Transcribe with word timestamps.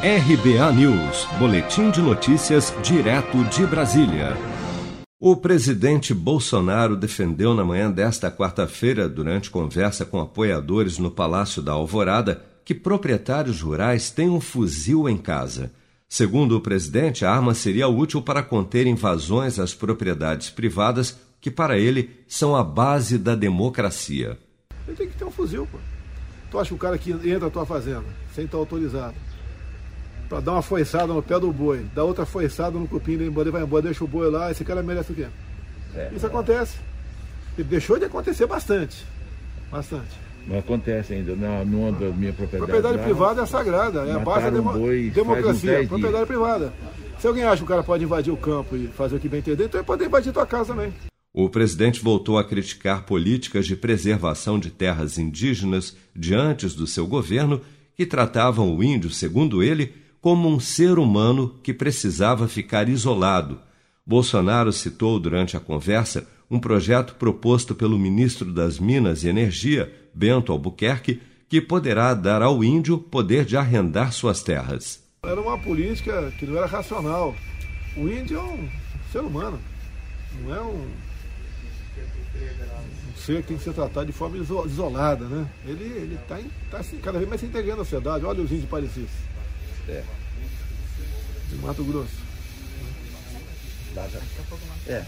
RBA 0.00 0.72
News, 0.74 1.26
Boletim 1.40 1.90
de 1.90 2.00
Notícias, 2.00 2.72
direto 2.84 3.42
de 3.46 3.66
Brasília. 3.66 4.36
O 5.18 5.34
presidente 5.34 6.14
Bolsonaro 6.14 6.96
defendeu 6.96 7.52
na 7.52 7.64
manhã 7.64 7.90
desta 7.90 8.30
quarta-feira, 8.30 9.08
durante 9.08 9.50
conversa 9.50 10.04
com 10.04 10.20
apoiadores 10.20 10.98
no 10.98 11.10
Palácio 11.10 11.60
da 11.60 11.72
Alvorada, 11.72 12.40
que 12.64 12.76
proprietários 12.76 13.60
rurais 13.60 14.08
têm 14.08 14.30
um 14.30 14.40
fuzil 14.40 15.08
em 15.08 15.16
casa. 15.16 15.72
Segundo 16.08 16.56
o 16.56 16.60
presidente, 16.60 17.24
a 17.24 17.32
arma 17.32 17.52
seria 17.52 17.88
útil 17.88 18.22
para 18.22 18.40
conter 18.40 18.86
invasões 18.86 19.58
às 19.58 19.74
propriedades 19.74 20.48
privadas, 20.48 21.18
que 21.40 21.50
para 21.50 21.76
ele 21.76 22.10
são 22.28 22.54
a 22.54 22.62
base 22.62 23.18
da 23.18 23.34
democracia. 23.34 24.38
Ele 24.86 24.96
tem 24.96 25.08
que 25.08 25.18
ter 25.18 25.24
um 25.24 25.32
fuzil, 25.32 25.66
pô. 25.66 25.78
Tu 26.52 26.56
acha 26.56 26.68
que 26.68 26.74
o 26.76 26.78
cara 26.78 26.96
que 26.96 27.10
entra 27.10 27.40
na 27.40 27.50
tua 27.50 27.66
fazenda 27.66 28.06
sem 28.32 28.44
estar 28.44 28.58
autorizado 28.58 29.16
para 30.28 30.40
dar 30.40 30.52
uma 30.52 30.62
foiçada 30.62 31.12
no 31.12 31.22
pé 31.22 31.40
do 31.40 31.50
boi, 31.50 31.86
dá 31.94 32.04
outra 32.04 32.26
foiçada 32.26 32.78
no 32.78 32.86
cupim 32.86 33.12
ele 33.12 33.30
vai 33.30 33.62
embora, 33.62 33.82
deixa 33.82 34.04
o 34.04 34.08
boi 34.08 34.30
lá, 34.30 34.50
esse 34.50 34.64
cara 34.64 34.82
merece 34.82 35.12
o 35.12 35.14
quê? 35.14 35.26
É, 35.94 36.10
Isso 36.14 36.26
acontece. 36.26 36.76
E 37.56 37.62
deixou 37.62 37.98
de 37.98 38.04
acontecer 38.04 38.46
bastante. 38.46 39.04
Bastante. 39.70 40.28
Não 40.46 40.58
acontece 40.58 41.14
ainda, 41.14 41.34
não, 41.34 41.64
não 41.64 41.92
da 41.92 42.08
minha 42.08 42.32
propriedade. 42.32 42.70
Propriedade 42.70 43.04
privada 43.04 43.42
é 43.42 43.46
sagrada, 43.46 44.00
é 44.00 44.12
a 44.12 44.18
base 44.18 44.44
da 44.44 44.50
demo 44.50 44.72
democracia. 45.12 45.82
Um 45.82 45.88
propriedade 45.88 46.26
privada. 46.26 46.72
Se 47.18 47.26
alguém 47.26 47.44
acha 47.44 47.56
que 47.56 47.64
o 47.64 47.66
cara 47.66 47.82
pode 47.82 48.04
invadir 48.04 48.32
o 48.32 48.36
campo 48.36 48.76
e 48.76 48.86
fazer 48.86 49.16
o 49.16 49.20
que 49.20 49.28
bem 49.28 49.40
entender, 49.40 49.64
então 49.64 49.80
ele 49.80 49.86
pode 49.86 50.04
invadir 50.04 50.32
tua 50.32 50.46
casa 50.46 50.74
também. 50.74 50.92
O 51.34 51.48
presidente 51.50 52.02
voltou 52.02 52.38
a 52.38 52.44
criticar 52.44 53.04
políticas 53.04 53.66
de 53.66 53.76
preservação 53.76 54.58
de 54.58 54.70
terras 54.70 55.18
indígenas 55.18 55.96
diante 56.14 56.66
do 56.68 56.86
seu 56.86 57.06
governo, 57.06 57.60
que 57.94 58.06
tratavam 58.06 58.74
o 58.74 58.82
índio, 58.82 59.10
segundo 59.10 59.62
ele, 59.62 59.92
como 60.28 60.46
um 60.46 60.60
ser 60.60 60.98
humano 60.98 61.54
que 61.62 61.72
precisava 61.72 62.46
ficar 62.46 62.86
isolado. 62.86 63.58
Bolsonaro 64.04 64.70
citou 64.74 65.18
durante 65.18 65.56
a 65.56 65.60
conversa 65.60 66.28
um 66.50 66.60
projeto 66.60 67.14
proposto 67.14 67.74
pelo 67.74 67.98
ministro 67.98 68.52
das 68.52 68.78
Minas 68.78 69.24
e 69.24 69.28
Energia, 69.28 69.90
Bento 70.12 70.52
Albuquerque, 70.52 71.22
que 71.48 71.62
poderá 71.62 72.12
dar 72.12 72.42
ao 72.42 72.62
índio 72.62 72.98
poder 72.98 73.46
de 73.46 73.56
arrendar 73.56 74.12
suas 74.12 74.42
terras. 74.42 75.02
Era 75.22 75.40
uma 75.40 75.56
política 75.56 76.30
que 76.38 76.44
não 76.44 76.58
era 76.58 76.66
racional. 76.66 77.34
O 77.96 78.06
índio 78.06 78.36
é 78.36 78.42
um 78.42 78.68
ser 79.10 79.20
humano, 79.20 79.58
não 80.42 80.54
é 80.54 80.60
um, 80.60 80.90
um 83.08 83.16
ser 83.16 83.40
que 83.40 83.48
tem 83.48 83.56
que 83.56 83.64
ser 83.64 83.72
tratado 83.72 84.04
de 84.04 84.12
forma 84.12 84.36
isolada, 84.36 85.24
né? 85.24 85.48
Ele 85.66 86.18
está 86.22 86.38
tá, 86.70 86.80
assim, 86.80 86.98
cada 86.98 87.16
vez 87.16 87.26
mais 87.26 87.40
se 87.40 87.46
integrando 87.46 87.78
na 87.78 87.84
sociedade. 87.84 88.26
Olha 88.26 88.42
os 88.42 88.52
índios 88.52 88.68
parecidos. 88.68 89.37
É. 89.88 90.02
De 91.48 91.56
Mato 91.56 91.84
Grosso. 91.84 92.28
É. 94.86 95.04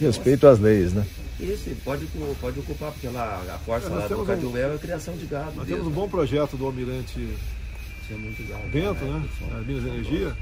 Respeito 0.00 0.46
às 0.46 0.58
leis, 0.58 0.92
né? 0.92 1.06
Isso, 1.38 1.70
pode, 1.84 2.06
pode 2.40 2.60
ocupar, 2.60 2.92
porque 2.92 3.08
lá 3.08 3.42
a 3.54 3.58
força 3.58 3.88
é, 3.88 3.90
lá 3.90 4.08
do 4.08 4.24
Caduel 4.24 4.68
um, 4.68 4.72
é 4.72 4.74
a 4.74 4.78
criação 4.78 5.16
de 5.16 5.26
gado. 5.26 5.52
Nós 5.54 5.68
mesmo. 5.68 5.76
temos 5.76 5.86
um 5.86 5.90
bom 5.90 6.08
projeto 6.08 6.56
do 6.56 6.64
Almirante 6.64 7.28
Bento, 8.72 9.04
né? 9.04 9.28
As 9.58 9.66
Minas 9.66 9.84
Energia, 9.84 10.34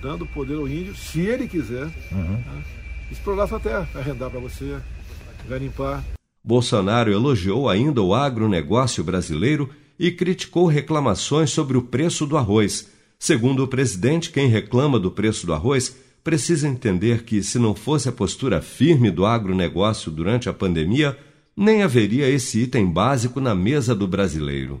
dando 0.00 0.24
poder 0.26 0.54
ao 0.54 0.66
índio, 0.66 0.94
se 0.94 1.20
ele 1.20 1.46
quiser, 1.46 1.90
uhum. 2.10 2.36
né? 2.36 2.64
explorar 3.10 3.46
sua 3.46 3.60
terra, 3.60 3.86
arrendar 3.94 4.30
para 4.30 4.40
você, 4.40 4.78
garimpar. 5.48 6.02
Bolsonaro 6.42 7.12
elogiou 7.12 7.68
ainda 7.68 8.00
o 8.00 8.14
agronegócio 8.14 9.04
brasileiro 9.04 9.70
e 9.98 10.10
criticou 10.10 10.66
reclamações 10.66 11.50
sobre 11.50 11.76
o 11.76 11.82
preço 11.82 12.26
do 12.26 12.36
arroz. 12.36 12.88
Segundo 13.18 13.64
o 13.64 13.68
presidente, 13.68 14.30
quem 14.30 14.48
reclama 14.48 14.98
do 14.98 15.10
preço 15.10 15.46
do 15.46 15.52
arroz 15.52 15.96
precisa 16.24 16.68
entender 16.68 17.24
que, 17.24 17.42
se 17.42 17.58
não 17.58 17.74
fosse 17.74 18.08
a 18.08 18.12
postura 18.12 18.60
firme 18.60 19.10
do 19.10 19.26
agronegócio 19.26 20.10
durante 20.10 20.48
a 20.48 20.52
pandemia, 20.52 21.16
nem 21.56 21.82
haveria 21.82 22.28
esse 22.28 22.60
item 22.60 22.86
básico 22.86 23.40
na 23.40 23.54
mesa 23.54 23.94
do 23.94 24.06
brasileiro. 24.06 24.80